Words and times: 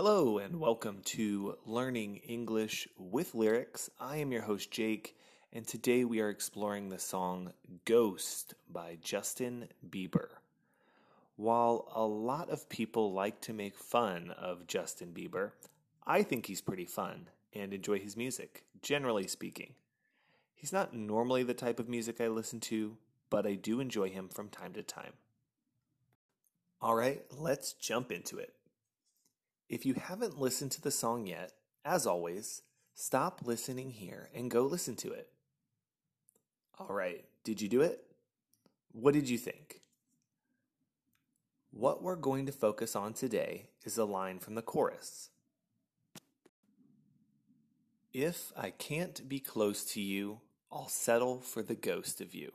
Hello, 0.00 0.38
and 0.38 0.60
welcome 0.60 1.00
to 1.06 1.58
Learning 1.66 2.18
English 2.18 2.86
with 2.96 3.34
Lyrics. 3.34 3.90
I 3.98 4.18
am 4.18 4.30
your 4.30 4.42
host, 4.42 4.70
Jake, 4.70 5.16
and 5.52 5.66
today 5.66 6.04
we 6.04 6.20
are 6.20 6.28
exploring 6.30 6.88
the 6.88 7.00
song 7.00 7.52
Ghost 7.84 8.54
by 8.70 8.98
Justin 9.02 9.66
Bieber. 9.90 10.28
While 11.34 11.90
a 11.96 12.04
lot 12.04 12.48
of 12.48 12.68
people 12.68 13.12
like 13.12 13.40
to 13.40 13.52
make 13.52 13.74
fun 13.74 14.30
of 14.40 14.68
Justin 14.68 15.08
Bieber, 15.12 15.50
I 16.06 16.22
think 16.22 16.46
he's 16.46 16.60
pretty 16.60 16.86
fun 16.86 17.28
and 17.52 17.74
enjoy 17.74 17.98
his 17.98 18.16
music, 18.16 18.62
generally 18.80 19.26
speaking. 19.26 19.74
He's 20.54 20.72
not 20.72 20.94
normally 20.94 21.42
the 21.42 21.54
type 21.54 21.80
of 21.80 21.88
music 21.88 22.20
I 22.20 22.28
listen 22.28 22.60
to, 22.60 22.96
but 23.30 23.48
I 23.48 23.54
do 23.54 23.80
enjoy 23.80 24.10
him 24.10 24.28
from 24.28 24.48
time 24.48 24.74
to 24.74 24.82
time. 24.84 25.14
All 26.80 26.94
right, 26.94 27.24
let's 27.36 27.72
jump 27.72 28.12
into 28.12 28.38
it. 28.38 28.54
If 29.68 29.84
you 29.84 29.94
haven't 29.94 30.40
listened 30.40 30.72
to 30.72 30.80
the 30.80 30.90
song 30.90 31.26
yet, 31.26 31.52
as 31.84 32.06
always, 32.06 32.62
stop 32.94 33.42
listening 33.44 33.90
here 33.90 34.30
and 34.34 34.50
go 34.50 34.62
listen 34.62 34.96
to 34.96 35.12
it. 35.12 35.28
All 36.78 36.94
right, 36.94 37.24
did 37.44 37.60
you 37.60 37.68
do 37.68 37.82
it? 37.82 38.02
What 38.92 39.12
did 39.12 39.28
you 39.28 39.36
think? 39.36 39.82
What 41.70 42.02
we're 42.02 42.16
going 42.16 42.46
to 42.46 42.52
focus 42.52 42.96
on 42.96 43.12
today 43.12 43.68
is 43.84 43.98
a 43.98 44.04
line 44.04 44.38
from 44.38 44.54
the 44.54 44.62
chorus. 44.62 45.28
If 48.12 48.52
I 48.56 48.70
can't 48.70 49.28
be 49.28 49.38
close 49.38 49.84
to 49.92 50.00
you, 50.00 50.40
I'll 50.72 50.88
settle 50.88 51.40
for 51.40 51.62
the 51.62 51.74
ghost 51.74 52.22
of 52.22 52.34
you. 52.34 52.52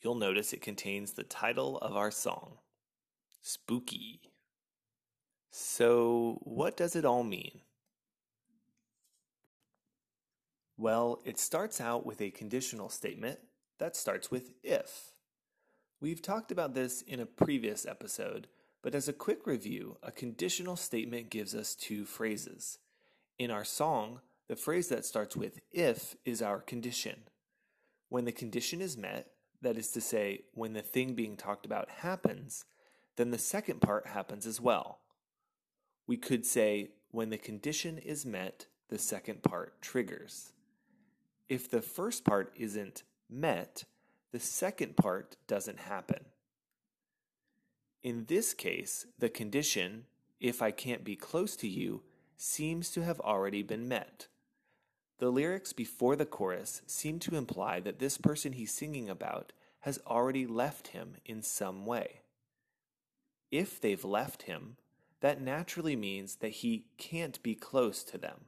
You'll 0.00 0.14
notice 0.14 0.52
it 0.52 0.62
contains 0.62 1.12
the 1.12 1.24
title 1.24 1.78
of 1.78 1.96
our 1.96 2.10
song, 2.10 2.58
Spooky. 3.40 4.31
So, 5.54 6.38
what 6.44 6.78
does 6.78 6.96
it 6.96 7.04
all 7.04 7.22
mean? 7.22 7.60
Well, 10.78 11.20
it 11.26 11.38
starts 11.38 11.78
out 11.78 12.06
with 12.06 12.22
a 12.22 12.30
conditional 12.30 12.88
statement 12.88 13.38
that 13.78 13.94
starts 13.94 14.30
with 14.30 14.52
if. 14.62 15.12
We've 16.00 16.22
talked 16.22 16.52
about 16.52 16.72
this 16.72 17.02
in 17.02 17.20
a 17.20 17.26
previous 17.26 17.84
episode, 17.84 18.48
but 18.82 18.94
as 18.94 19.08
a 19.08 19.12
quick 19.12 19.46
review, 19.46 19.98
a 20.02 20.10
conditional 20.10 20.74
statement 20.74 21.28
gives 21.28 21.54
us 21.54 21.74
two 21.74 22.06
phrases. 22.06 22.78
In 23.38 23.50
our 23.50 23.64
song, 23.64 24.22
the 24.48 24.56
phrase 24.56 24.88
that 24.88 25.04
starts 25.04 25.36
with 25.36 25.60
if 25.70 26.16
is 26.24 26.40
our 26.40 26.60
condition. 26.60 27.24
When 28.08 28.24
the 28.24 28.32
condition 28.32 28.80
is 28.80 28.96
met, 28.96 29.32
that 29.60 29.76
is 29.76 29.90
to 29.92 30.00
say, 30.00 30.44
when 30.54 30.72
the 30.72 30.80
thing 30.80 31.14
being 31.14 31.36
talked 31.36 31.66
about 31.66 31.90
happens, 31.90 32.64
then 33.16 33.32
the 33.32 33.38
second 33.38 33.82
part 33.82 34.06
happens 34.06 34.46
as 34.46 34.58
well. 34.58 35.00
We 36.12 36.18
could 36.18 36.44
say, 36.44 36.90
when 37.10 37.30
the 37.30 37.38
condition 37.38 37.96
is 37.96 38.26
met, 38.26 38.66
the 38.90 38.98
second 38.98 39.42
part 39.42 39.80
triggers. 39.80 40.52
If 41.48 41.70
the 41.70 41.80
first 41.80 42.22
part 42.22 42.52
isn't 42.54 43.02
met, 43.30 43.84
the 44.30 44.38
second 44.38 44.98
part 44.98 45.36
doesn't 45.46 45.78
happen. 45.78 46.26
In 48.02 48.26
this 48.26 48.52
case, 48.52 49.06
the 49.18 49.30
condition, 49.30 50.04
if 50.38 50.60
I 50.60 50.70
can't 50.70 51.02
be 51.02 51.16
close 51.16 51.56
to 51.56 51.66
you, 51.66 52.02
seems 52.36 52.90
to 52.90 53.00
have 53.00 53.20
already 53.20 53.62
been 53.62 53.88
met. 53.88 54.26
The 55.18 55.30
lyrics 55.30 55.72
before 55.72 56.14
the 56.14 56.26
chorus 56.26 56.82
seem 56.86 57.20
to 57.20 57.36
imply 57.36 57.80
that 57.80 58.00
this 58.00 58.18
person 58.18 58.52
he's 58.52 58.74
singing 58.74 59.08
about 59.08 59.54
has 59.80 59.98
already 60.06 60.46
left 60.46 60.88
him 60.88 61.14
in 61.24 61.40
some 61.40 61.86
way. 61.86 62.20
If 63.50 63.80
they've 63.80 64.04
left 64.04 64.42
him, 64.42 64.76
that 65.22 65.40
naturally 65.40 65.94
means 65.94 66.36
that 66.36 66.50
he 66.50 66.86
can't 66.98 67.40
be 67.44 67.54
close 67.54 68.02
to 68.02 68.18
them. 68.18 68.46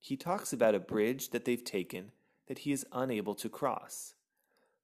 He 0.00 0.16
talks 0.16 0.52
about 0.52 0.74
a 0.74 0.80
bridge 0.80 1.30
that 1.30 1.44
they've 1.44 1.64
taken 1.64 2.10
that 2.48 2.58
he 2.58 2.72
is 2.72 2.84
unable 2.92 3.36
to 3.36 3.48
cross. 3.48 4.14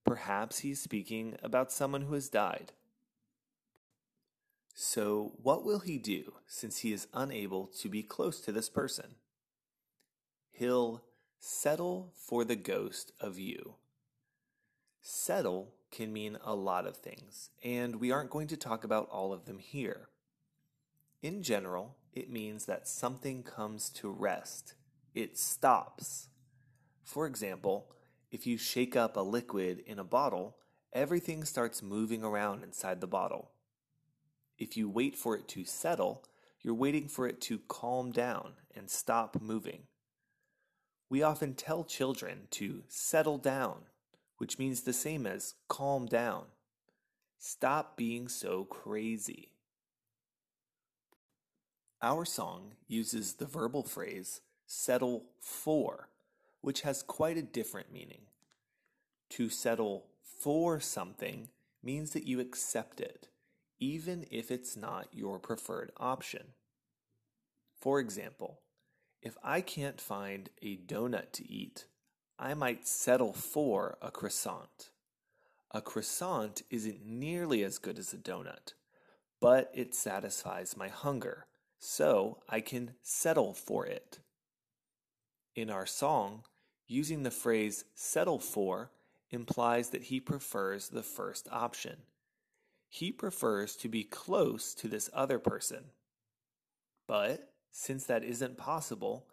Perhaps 0.06 0.60
he's 0.60 0.80
speaking 0.80 1.36
about 1.42 1.72
someone 1.72 2.02
who 2.02 2.14
has 2.14 2.28
died. 2.28 2.72
So, 4.74 5.32
what 5.42 5.64
will 5.64 5.80
he 5.80 5.98
do 5.98 6.34
since 6.46 6.78
he 6.78 6.92
is 6.92 7.08
unable 7.12 7.66
to 7.80 7.88
be 7.88 8.04
close 8.04 8.40
to 8.40 8.52
this 8.52 8.68
person? 8.68 9.16
He'll 10.52 11.02
settle 11.40 12.12
for 12.14 12.44
the 12.44 12.56
ghost 12.56 13.12
of 13.20 13.38
you. 13.38 13.74
Settle 15.02 15.74
can 15.90 16.12
mean 16.12 16.38
a 16.44 16.54
lot 16.54 16.86
of 16.86 16.96
things, 16.96 17.50
and 17.62 17.96
we 17.96 18.12
aren't 18.12 18.30
going 18.30 18.46
to 18.48 18.56
talk 18.56 18.84
about 18.84 19.08
all 19.10 19.32
of 19.32 19.46
them 19.46 19.58
here. 19.58 20.08
In 21.22 21.42
general, 21.42 21.96
it 22.14 22.30
means 22.30 22.64
that 22.64 22.88
something 22.88 23.42
comes 23.42 23.90
to 23.90 24.10
rest, 24.10 24.74
it 25.14 25.38
stops. 25.38 26.28
For 27.04 27.26
example, 27.26 27.92
if 28.30 28.46
you 28.46 28.56
shake 28.56 28.96
up 28.96 29.16
a 29.16 29.20
liquid 29.20 29.82
in 29.86 29.98
a 29.98 30.04
bottle, 30.04 30.56
everything 30.92 31.44
starts 31.44 31.82
moving 31.82 32.24
around 32.24 32.64
inside 32.64 33.00
the 33.00 33.06
bottle. 33.06 33.50
If 34.58 34.76
you 34.76 34.88
wait 34.88 35.16
for 35.16 35.36
it 35.36 35.46
to 35.48 35.64
settle, 35.64 36.24
you're 36.62 36.74
waiting 36.74 37.08
for 37.08 37.26
it 37.26 37.40
to 37.42 37.60
calm 37.68 38.12
down 38.12 38.52
and 38.74 38.88
stop 38.88 39.40
moving. 39.40 39.84
We 41.08 41.22
often 41.22 41.54
tell 41.54 41.84
children 41.84 42.48
to 42.52 42.84
settle 42.88 43.38
down, 43.38 43.86
which 44.38 44.58
means 44.58 44.82
the 44.82 44.92
same 44.92 45.26
as 45.26 45.54
calm 45.68 46.06
down. 46.06 46.44
Stop 47.38 47.96
being 47.96 48.28
so 48.28 48.64
crazy. 48.64 49.52
Our 52.02 52.24
song 52.24 52.76
uses 52.88 53.34
the 53.34 53.44
verbal 53.44 53.82
phrase 53.82 54.40
settle 54.66 55.24
for, 55.38 56.08
which 56.62 56.80
has 56.80 57.02
quite 57.02 57.36
a 57.36 57.42
different 57.42 57.92
meaning. 57.92 58.22
To 59.30 59.50
settle 59.50 60.06
for 60.22 60.80
something 60.80 61.48
means 61.82 62.12
that 62.12 62.26
you 62.26 62.40
accept 62.40 63.00
it, 63.00 63.28
even 63.78 64.24
if 64.30 64.50
it's 64.50 64.78
not 64.78 65.08
your 65.12 65.38
preferred 65.38 65.92
option. 65.98 66.54
For 67.78 68.00
example, 68.00 68.60
if 69.20 69.36
I 69.44 69.60
can't 69.60 70.00
find 70.00 70.48
a 70.62 70.78
donut 70.78 71.32
to 71.32 71.52
eat, 71.52 71.84
I 72.38 72.54
might 72.54 72.88
settle 72.88 73.34
for 73.34 73.98
a 74.00 74.10
croissant. 74.10 74.88
A 75.72 75.82
croissant 75.82 76.62
isn't 76.70 77.04
nearly 77.04 77.62
as 77.62 77.76
good 77.76 77.98
as 77.98 78.14
a 78.14 78.18
donut, 78.18 78.72
but 79.38 79.70
it 79.74 79.94
satisfies 79.94 80.78
my 80.78 80.88
hunger 80.88 81.46
so 81.80 82.38
I 82.48 82.60
can 82.60 82.92
settle 83.02 83.54
for 83.54 83.86
it. 83.86 84.20
In 85.56 85.70
our 85.70 85.86
song, 85.86 86.44
using 86.86 87.22
the 87.22 87.30
phrase 87.30 87.84
settle 87.94 88.38
for 88.38 88.92
implies 89.30 89.88
that 89.90 90.04
he 90.04 90.20
prefers 90.20 90.88
the 90.88 91.02
first 91.02 91.48
option. 91.50 91.96
He 92.88 93.10
prefers 93.10 93.76
to 93.76 93.88
be 93.88 94.04
close 94.04 94.74
to 94.74 94.88
this 94.88 95.08
other 95.14 95.38
person. 95.38 95.84
But 97.08 97.50
since 97.70 98.04
that 98.04 98.24
isn't 98.24 98.58
possible, 98.58 99.26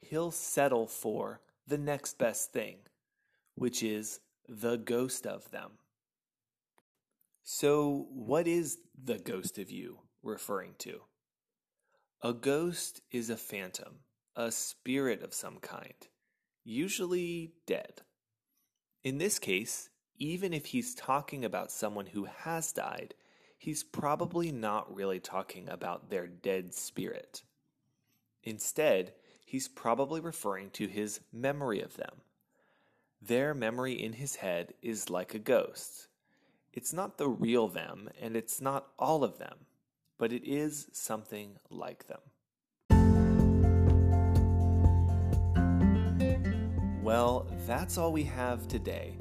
he'll 0.00 0.30
settle 0.30 0.86
for 0.86 1.40
the 1.66 1.78
next 1.78 2.18
best 2.18 2.52
thing, 2.52 2.78
which 3.56 3.82
is 3.82 4.20
the 4.48 4.76
ghost 4.76 5.26
of 5.26 5.50
them. 5.50 5.72
So, 7.42 8.06
what 8.10 8.46
is 8.46 8.78
the 9.02 9.18
ghost 9.18 9.58
of 9.58 9.70
you 9.70 9.98
referring 10.22 10.74
to? 10.78 11.02
A 12.22 12.34
ghost 12.34 13.00
is 13.10 13.30
a 13.30 13.36
phantom, 13.38 14.00
a 14.36 14.52
spirit 14.52 15.22
of 15.22 15.32
some 15.32 15.56
kind, 15.56 15.94
usually 16.64 17.54
dead. 17.64 18.02
In 19.02 19.16
this 19.16 19.38
case, 19.38 19.88
even 20.18 20.52
if 20.52 20.66
he's 20.66 20.94
talking 20.94 21.46
about 21.46 21.72
someone 21.72 22.04
who 22.04 22.26
has 22.26 22.72
died, 22.72 23.14
he's 23.56 23.82
probably 23.82 24.52
not 24.52 24.94
really 24.94 25.18
talking 25.18 25.66
about 25.66 26.10
their 26.10 26.26
dead 26.26 26.74
spirit. 26.74 27.42
Instead, 28.42 29.14
he's 29.46 29.68
probably 29.68 30.20
referring 30.20 30.68
to 30.72 30.88
his 30.88 31.20
memory 31.32 31.80
of 31.80 31.96
them. 31.96 32.20
Their 33.22 33.54
memory 33.54 33.94
in 33.94 34.12
his 34.12 34.36
head 34.36 34.74
is 34.82 35.08
like 35.08 35.32
a 35.32 35.38
ghost. 35.38 36.08
It's 36.70 36.92
not 36.92 37.16
the 37.16 37.30
real 37.30 37.66
them, 37.66 38.10
and 38.20 38.36
it's 38.36 38.60
not 38.60 38.88
all 38.98 39.24
of 39.24 39.38
them 39.38 39.60
but 40.20 40.32
it 40.34 40.44
is 40.44 40.86
something 40.92 41.56
like 41.70 42.06
them. 42.06 42.20
Well, 47.02 47.50
that's 47.66 47.96
all 47.96 48.12
we 48.12 48.24
have 48.24 48.68
today. 48.68 49.16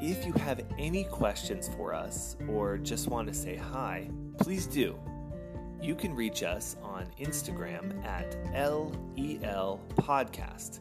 If 0.00 0.26
you 0.26 0.32
have 0.34 0.62
any 0.78 1.04
questions 1.04 1.70
for 1.76 1.94
us 1.94 2.36
or 2.48 2.76
just 2.76 3.06
want 3.08 3.28
to 3.28 3.34
say 3.34 3.54
hi, 3.56 4.10
please 4.38 4.66
do. 4.66 4.98
You 5.80 5.94
can 5.94 6.12
reach 6.12 6.42
us 6.42 6.76
on 6.82 7.06
Instagram 7.20 8.04
at 8.04 8.36
LEL 8.52 9.80
Podcast 9.94 10.80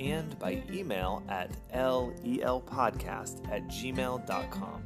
and 0.00 0.38
by 0.38 0.62
email 0.72 1.22
at 1.28 1.50
lelpodcast 1.72 3.52
at 3.52 3.68
gmail.com. 3.68 4.82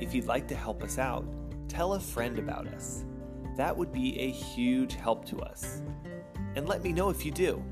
If 0.00 0.14
you'd 0.14 0.26
like 0.26 0.46
to 0.48 0.54
help 0.54 0.82
us 0.82 0.98
out, 0.98 1.24
tell 1.76 1.92
a 1.92 2.00
friend 2.00 2.38
about 2.38 2.66
us. 2.68 3.04
That 3.58 3.76
would 3.76 3.92
be 3.92 4.18
a 4.18 4.30
huge 4.30 4.94
help 4.94 5.26
to 5.26 5.40
us. 5.40 5.82
And 6.54 6.66
let 6.66 6.82
me 6.82 6.90
know 6.90 7.10
if 7.10 7.22
you 7.22 7.30
do. 7.30 7.62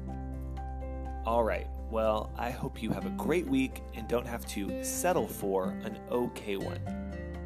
All 1.25 1.43
right, 1.43 1.67
well, 1.91 2.31
I 2.37 2.51
hope 2.51 2.83
you 2.83 2.91
have 2.91 3.06
a 3.06 3.11
great 3.17 3.47
week 3.47 3.83
and 3.95 4.06
don't 4.06 4.27
have 4.27 4.45
to 4.49 4.85
settle 4.85 5.27
for 5.27 5.71
an 5.85 5.99
okay 6.11 6.59
one. 6.59 6.81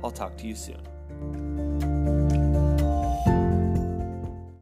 I'll 0.03 0.11
talk 0.11 0.37
to 0.39 0.49
you 0.49 0.57
soon. 0.57 1.58